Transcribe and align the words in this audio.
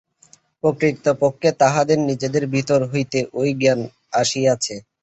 প্রকৃতপক্ষে 0.63 1.49
তাঁহাদের 1.61 1.97
নিজেদের 2.09 2.43
ভিতর 2.53 2.79
হইতেই 2.91 3.25
ঐ 3.33 3.43
জ্ঞান 3.59 3.79
আসিয়াছে। 4.13 4.75